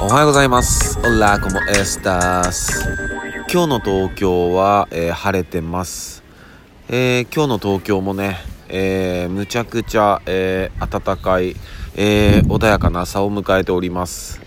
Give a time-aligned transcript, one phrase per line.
[0.00, 0.98] おはようございます。
[1.00, 2.84] オラコモエスタス。
[3.52, 6.22] 今日の東京は、えー晴れてます。
[6.88, 8.36] えー今日の東京もね、
[8.68, 11.56] えーむちゃくちゃ、えー暖かい、
[11.96, 14.40] え穏やかな朝を迎えております。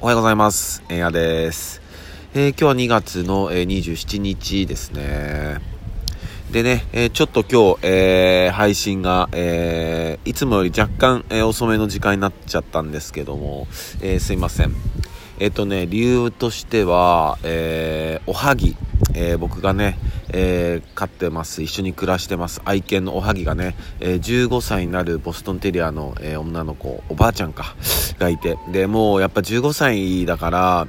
[0.00, 0.82] おはようございます。
[0.88, 1.82] えんやです。
[2.34, 5.60] え今日は2月の、え27日ですね。
[6.52, 13.66] でね、えーちょっと今日、えー配信が、えーいつもより若干、え遅めの時間になっちゃったんですけども、
[14.02, 14.74] えすいません。
[15.38, 18.76] えっ、とね、理由としては、えおはぎ、
[19.14, 19.98] え僕がね、
[20.28, 27.74] え飼ってます、一緒に暮らしてます、愛犬のおはぎがね、え15歳になるボストンテリアの、え女の子、おばあちゃんか、
[28.18, 30.86] がいて、で、もうやっぱ15歳だから、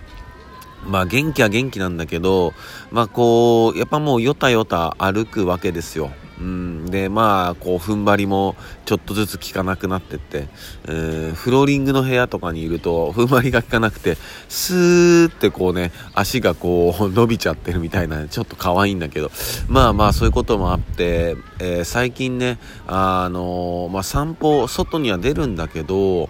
[0.86, 2.54] まあ元気は元気なんだけど、
[2.92, 6.12] まあこう、やっぱもうよたよた歩くわけですよ。
[6.40, 10.48] うん、で、まあ、こう、踏ん張りもちょっとずつ効かなくなってって、
[10.86, 14.18] えーフローリングの部屋とかにいると、踏ん張りが効かなくて、
[14.50, 19.32] スーってこうね、足がこう、伸びちゃってるみたいな、ちょっと可愛いんだけど、
[19.68, 26.30] まあまあ、そういうこともあって、えー最近ね、あのまあ散歩、外には出るんだけど、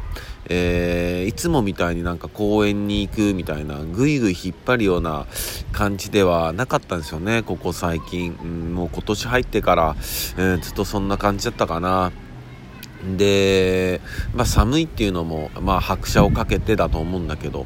[0.50, 5.26] えーいつもみたいになんか公園に行くみたいなぐいぐい引っ張るような
[5.72, 12.12] 感じではなかったんですよねここ最近、うん、もう今年入ってから、えーずっとそんな感じだったかな。
[13.18, 14.00] で、
[14.34, 17.66] まあ、寒いっていうのも、まあ、拍車をかけてだと思うんだけど。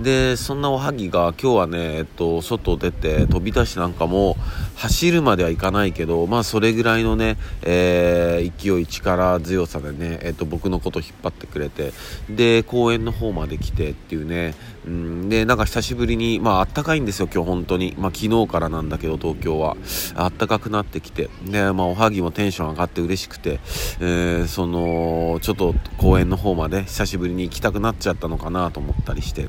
[0.00, 4.36] でそんなおはぎが今日はね、えっと、外出て飛び出しなんかも
[4.76, 11.92] 走るまではいかないけど、まあ、それぐらいのね、えー勢い力強さでね、えっと、僕のこと引っ張ってくれて
[12.28, 14.54] で公園の方まで来てっていうね、
[14.86, 17.94] うん、でなんか久しぶりにまああったかいんですよ今日本当に。
[17.98, 19.76] まあ昨日からなんだけど東京は。
[20.14, 21.28] あったかくなってきて。
[21.44, 23.60] でまあおはぎもテンション上がって嬉しくて、
[24.00, 29.48] えーそのちょっと公園の方まで久しぶりに行きたくなっちゃったのかなと思ったりして。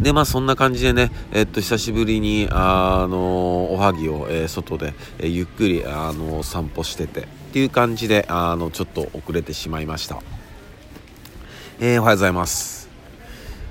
[0.00, 10.22] で、まあそんな感じでね、えっと、久しぶりに、あの、おはぎを、えー外で、えーゆっくり、あの、散歩してて、っていう感じで、あの、ちょっと遅れてしまいました。
[11.80, 12.88] えーおはようございます。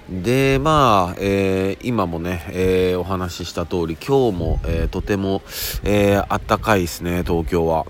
[0.08, 5.42] で、まあ、えー今もね、えーお話しした通り、今日も、えーとても、
[5.84, 7.88] えーあったかいですね、東京は。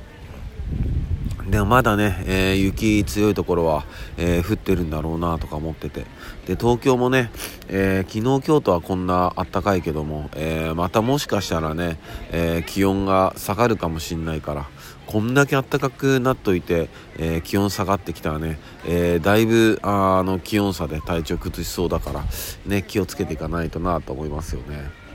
[1.49, 3.83] でもまだね、えー雪強いところは、
[4.17, 6.01] えー降ってるんだろうなとか思ってて
[6.45, 7.31] で東京もね、
[7.69, 11.97] えー昨日今日とはこんなあったかいけども、えまたもしかしたらね、
[12.31, 14.69] え気温が下がるかもしんないから
[15.07, 22.23] こんだけあったかくなっといて、え気温下がってきたらね、えだいぶあの気温差で体調崩しそうだから
[22.67, 25.08] ね気をつけていかないとなと思いますよね。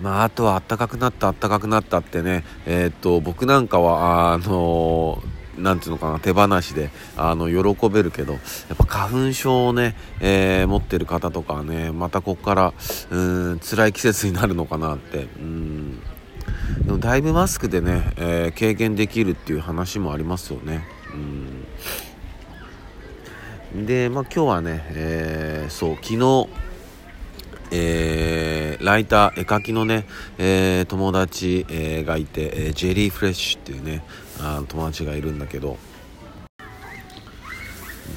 [0.00, 5.22] まあ、あとは暖かくなった暖かくなったってね、えーっと僕なんかはあの
[5.58, 12.72] なんていうのかな手放しであの喜べるけどやっぱ花粉症をね、えー持ってる方とかはねまたここから
[13.10, 13.18] う
[13.54, 15.28] ん辛い季節になるのかなって。
[15.38, 16.00] うん。
[16.84, 20.84] でもだいぶマスクでね、えー軽減できるっていう話もありますよね。
[23.74, 23.86] うん。
[23.86, 26.48] でまあ今日はね、えーそう昨日
[27.72, 28.39] えー
[28.80, 30.06] ライター絵描きのね、
[30.38, 34.04] えー友達、えーがいて、えージェリーフレッシュっていうね
[34.40, 35.76] あ友達がいるんだけど。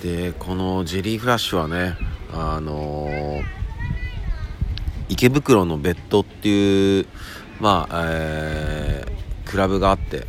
[0.02, 1.96] でこのジェリーフラッシュはね
[2.34, 3.42] あの
[5.08, 7.06] 池袋のベッドっていう
[7.62, 9.14] まあ、えー
[9.54, 10.26] クラブがあって、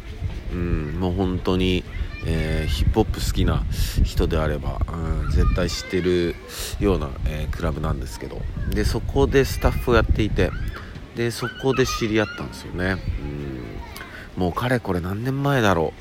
[0.53, 1.83] うん、もう本当に、
[2.27, 3.65] えーヒップホップ好きな
[4.05, 6.35] 人であれば、うん、絶対知ってる
[6.81, 8.41] ような、えークラブなんですけど。
[8.71, 10.51] でそこでスタッフをやっていて
[11.17, 12.97] でそこで知り合ったんですよね、
[14.37, 15.93] うん、もうかれこれ何年前だろ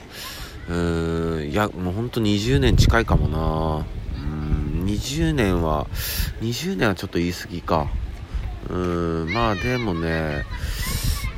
[0.69, 0.73] う。
[0.73, 1.49] うん。
[1.49, 3.85] いやもう本当20年近いかもな。
[4.17, 4.85] うん。
[4.85, 5.87] 20年は
[6.41, 7.87] 20年はちょっと言い過ぎか。
[8.69, 9.33] うん。
[9.33, 10.45] まあでもね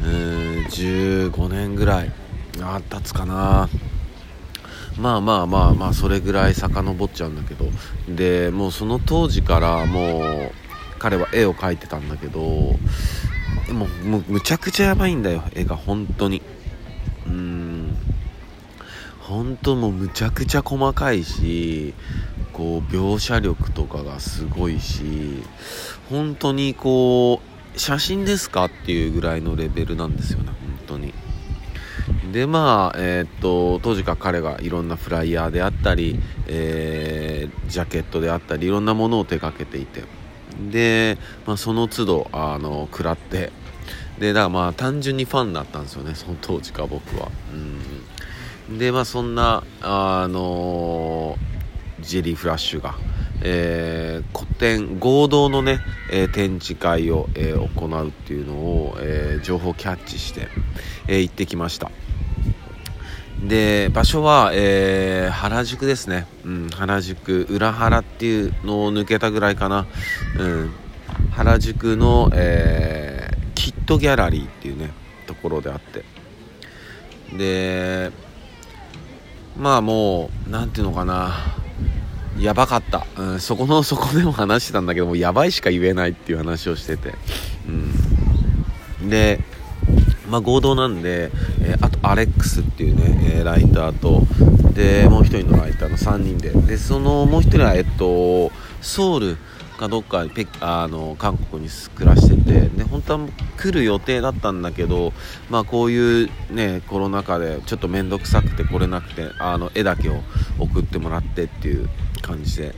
[0.04, 0.66] うん。
[0.66, 2.12] 15年ぐらい
[2.62, 3.68] あ経つかな。
[5.00, 7.66] まあまあまあまあそれぐらい遡っちゃうんだけど。
[8.08, 10.52] でもうその当時からもう
[11.00, 12.76] 彼は絵を描いてたんだけど。
[13.68, 16.42] でももうむちゃくちゃやばいんだよ絵が本当に。
[17.28, 17.96] うん。
[19.22, 21.96] 本当もうむちゃくちゃ細かいし
[22.54, 25.42] こう描写力とかがすごいし
[26.12, 27.42] 本当にこ
[27.76, 30.52] う写真ですかっていうぐらいのレベルなんですよね
[30.88, 31.12] 本当に。
[32.36, 40.04] でまあえーっと当時から彼がいろんなフライヤーであったり、えージャケットであったりいろんなものを手掛けていて。
[40.70, 43.54] で、まあ、その都度あの食らって。
[44.20, 47.30] でだからまあ単純にファンだったんですよねその当時から僕は。
[48.70, 48.78] うん。
[48.78, 51.38] でまあそんなあの
[52.02, 52.96] ジェリーフラッシュが、
[53.44, 55.80] えー、古典合同のね、
[56.12, 60.50] えー、展示会を、えー、行うっていうのを、え情報キャッチして、
[61.08, 61.92] え行ってきました。
[63.44, 67.46] で場所は、え原宿ですね、うん、原宿。
[67.50, 69.86] 裏原っていうのを抜けたぐらいかな、
[70.40, 70.72] うん、
[71.32, 74.92] 原宿の、えキットギャラリーっていうね
[75.28, 76.04] ところであって。
[77.36, 78.12] で
[79.58, 81.34] まあもう何ていうのかな。
[82.40, 87.14] やばかった、うん、そこの そこでも話してたんだけどもやばいしか言えないっていう話をしてて、
[87.68, 89.40] うん、で、
[90.30, 91.32] まあ、合同なんで、
[91.62, 94.24] えー、あとアレックスっていうね、えー、ライターと
[94.74, 98.52] でもう一人のライターの3人ででそのもう一人はえっと
[98.82, 99.38] ソウル
[99.76, 103.28] かどっかペあの韓国に暮らしててで本当は
[103.58, 105.14] 来る予定だったんだけど、
[105.50, 110.22] まあ、こういう、ね、コロナ禍でちょっと面倒くさくて来れなくてあの絵だけを
[110.60, 111.90] 送ってもらってっていう
[112.22, 112.76] 感じで。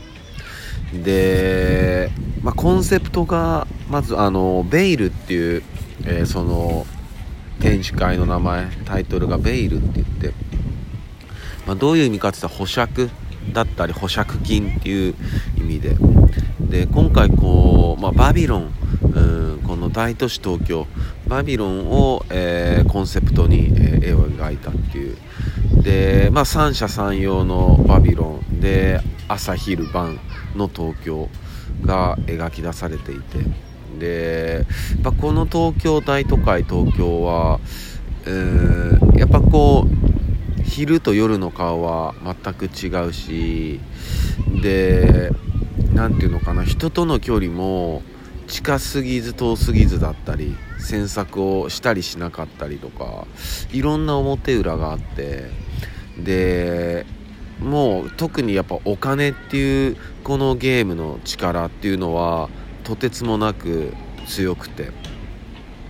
[1.03, 2.09] で、
[2.41, 5.63] まあ、コンセプトがまずあのベイルっていう、
[6.05, 6.87] えー、その
[7.59, 10.33] 展示会の名前タイトルがベイルって言って、
[11.65, 13.09] まあ、どういう意味かって言ったら保釈
[13.53, 15.15] だったり保釈金っていう
[15.57, 15.97] 意味で。
[16.59, 19.19] で今回こう、まあ、バビロンう
[19.55, 20.85] んこの大都市東京
[21.27, 25.17] バビロンを、えー、コンセプトに、えー、絵を描いたっていう。
[25.81, 28.59] で、まあ、三者三様のバビロン。
[28.59, 30.19] で朝昼晩
[30.55, 31.29] の東京
[31.83, 33.39] が描き出されていて。
[33.99, 34.65] で
[34.95, 37.59] やっぱこの東京大都会東京は、
[38.25, 43.79] えー、やっぱこう昼と夜の顔は全く違うし
[44.61, 45.31] で
[45.93, 48.01] 何て言うのかな人との距離も
[48.47, 53.25] 近すぎず遠すぎずだったり詮索をしたりしなかったりとか
[53.71, 55.49] いろんな表裏があって
[56.17, 57.05] で
[57.59, 62.49] もう特にやっぱお金っていうこのゲームの力っていうのは
[62.87, 63.93] とてつもなく
[64.27, 64.91] 強くて、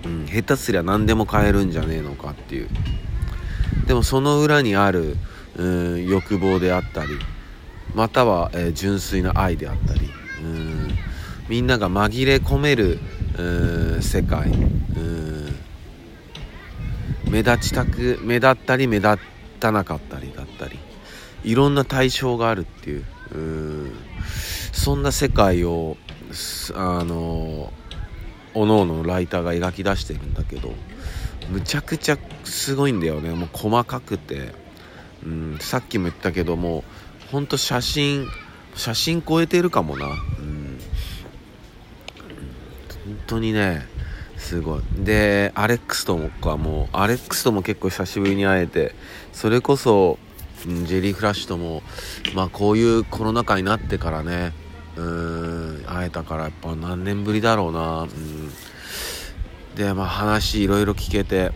[0.03, 2.69] うん、下手すりゃ何でも買えるんじゃねえのかっていう。
[3.85, 5.15] でもその裏にある、
[5.57, 7.11] うん、欲望であったり
[7.93, 10.09] または、えー、純粋な愛であったり
[10.43, 10.89] うん
[11.47, 12.99] みんなが紛れ込める
[14.01, 14.51] 世界
[17.29, 19.19] 目立ちたく目立ったり目立
[19.59, 20.79] たなかったりだったり
[21.43, 23.05] いろんな対象があるっていう
[24.73, 25.97] そんな世界を
[26.75, 27.71] あの
[28.53, 30.73] おのおのライターが描き出してるんだけど
[31.49, 33.31] むちゃくちゃすごいんだよね。
[33.31, 34.51] もう細かくて、
[35.23, 36.83] うん、さっきも言ったけども
[37.31, 38.27] ほんと写真
[38.75, 40.07] 写真超えてるかもな。
[40.07, 40.79] うん。
[43.05, 43.85] 本当にね
[44.37, 44.81] すごい。
[44.97, 48.93] でアレックスともかもうアレックスとも結構久しぶりに会えて
[49.31, 50.19] それこそ、
[50.67, 51.81] うん、ジェリーフラッシュとも
[52.35, 54.53] まあこういうコロナ禍になってからね
[54.97, 58.03] うん会えたからやっぱ何年ぶりだろうな。
[58.03, 58.51] うん。
[59.75, 61.51] でまあ話いろいろ聞けて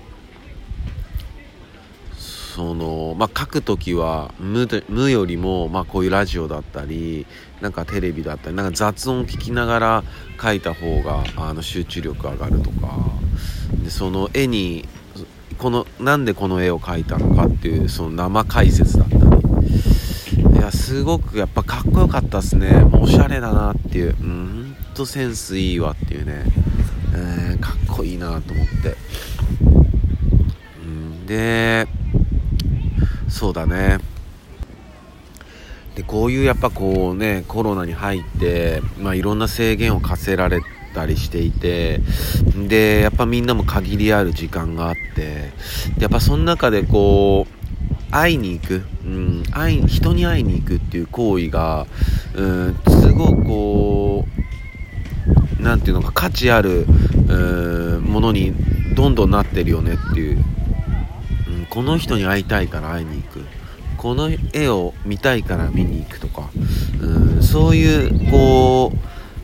[2.17, 7.25] その、まあ、書く時は無無よりも、まあ、こういうラジオだったり
[7.61, 10.03] なんかテレビだったりなんか雑音聞きながら
[10.39, 13.21] 書いた方があの集中力上がるとか。
[13.83, 14.87] でその絵に
[15.57, 19.20] このなんでこの絵を描いたのかっていうその生解説だった
[20.71, 22.83] すごくやっぱかっこよかったっすね。
[22.93, 24.15] おしゃれだなっていう。
[24.19, 26.43] うんとセンスいいわっていうね、
[27.15, 28.95] えー、かっこいいなと思って、
[30.83, 31.87] うん、で
[33.29, 33.99] そうだね。
[35.95, 40.61] でこういうやっぱこうねコロナに入って、まあ、いろんな制限を課せられ
[40.93, 41.99] たりしていて
[42.67, 45.51] でやっぱみんなも限りある時間があって
[45.99, 47.60] やっぱその中でこう
[48.11, 51.87] 会いに行く、うん、会い人に会いに行くっていう行為が、
[52.35, 54.25] うん、すごくこ
[55.59, 56.85] う何て言うのか価値ある、
[57.27, 58.53] うん、ものに
[58.95, 60.43] どんどんなってるよねっていう。
[61.71, 63.45] この人に会いたいから会いに行く。
[63.95, 66.49] この絵を見たいから見に行くとか。
[67.01, 68.97] うんそういうこう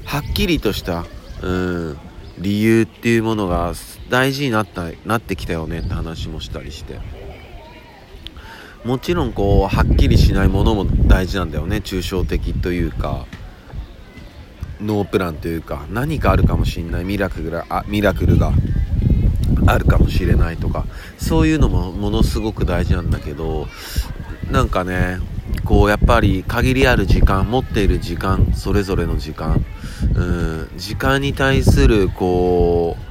[0.06, 1.06] はっきりとした
[1.42, 1.98] うん
[2.38, 3.74] 理由っていうものが
[4.10, 7.00] 大事になったなってきたよねって話もしたりして。
[8.88, 13.26] もちろんこうはっきりしないものも大事なんだよね抽象的というか。
[14.80, 17.04] ノープランというか何かあるかもしんない。
[17.04, 18.54] ミラクルあミラクルが
[19.66, 20.86] あるかもしれないとか。
[21.18, 23.68] そういうのもものすごく大事なんだけど。
[24.52, 25.20] なんかね
[25.66, 29.66] こうやっぱり限りある時間持っている時間それぞれの時間。
[30.16, 33.07] うん時間に対するこう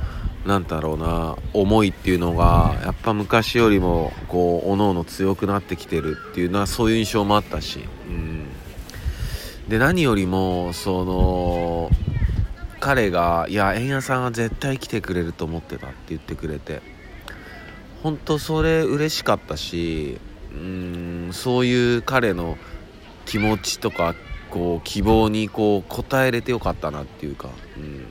[0.46, 8.46] なんだろうな思いっていうのがやっぱ昔よりもこうおのおの強くなってきてるっていうのはそういう印象もあったし、うん、
[9.68, 11.90] で何よりもその
[12.80, 16.96] 彼が「いや円谷さんは絶対来てくれると思ってた」って言ってくれて。
[18.06, 20.18] 本当それ嬉しかったし
[20.52, 22.56] うんそういう彼の
[23.24, 24.14] 気持ちとか
[24.48, 28.06] こう希望にこう応えれてよかったなっていうか、うん、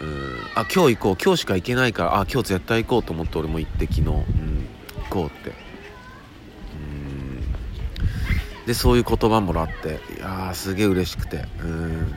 [0.00, 0.36] うん。
[0.54, 1.16] あ今日行こう。
[1.22, 2.20] 今日しか行けないから。
[2.20, 4.22] あ今日絶対行こうと思って俺も行って昨日、うん、行
[5.10, 5.52] こうって。
[6.74, 8.66] うん。
[8.66, 10.00] でそういう言葉もらって。
[10.16, 11.44] いやーすげえ嬉しくて。
[11.60, 12.14] うん。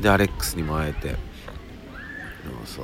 [0.00, 1.16] でアレックスにも会えて。
[2.64, 2.82] そ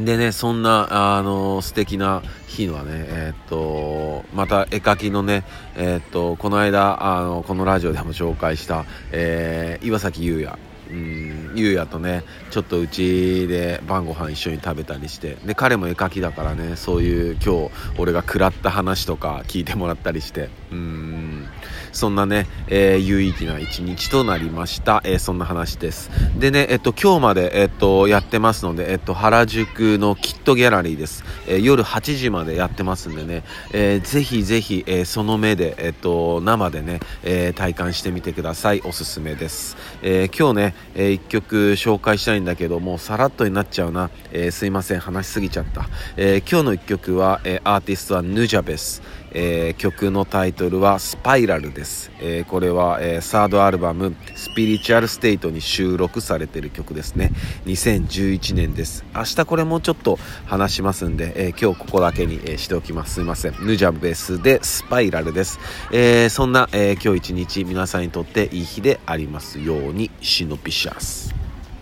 [0.00, 5.44] うでねそんなあの素敵な日はねえー、っとまた絵描きのね
[5.76, 10.58] えー、っとこの間あのこのラジオでも紹介した、えー、岩崎優也。
[10.90, 21.46] うんゆうやとねちょっとうちで晩ご飯一緒に食べたりしてで彼も絵描きだからねそういう今日俺が食らった話とか聞いてもらったりしてうん。
[21.92, 26.10] そんなね、えー、有意義な一日となりました、えー、そんな話です。
[26.38, 38.82] でねえっと今日までえっとやってますのでえっと原宿のキットギャラリーです、えー、夜8時までやってますんでね、えー、ぜひぜひ、えー、その目でえっと生でね、えー、体感してみてください。
[38.84, 45.00] おすすめです、えー、今日ねえー、1曲紹介したいんだけどもうさらっとになっちゃうな、えー、すいません。
[45.00, 49.02] 話しすぎちゃった、えー、今日の1曲は、えアーティストはヌジャベス。
[49.32, 57.32] えー、曲のタイトルは「スパイラル」です、えー、これは、えー、サードアルバム「スピリチュアルステイト」に収録されてる曲ですね。
[57.66, 59.04] 2011年です。
[59.14, 63.14] 明日これもうちょっと話しますんで、え今日ここだけに、えしておきます。
[63.14, 63.54] すいません。
[63.60, 65.58] ヌジャベースで「スパイラル」です、
[65.92, 71.47] えそんな、え今日一日皆さんにとっていい日でありますようにシノピシャス。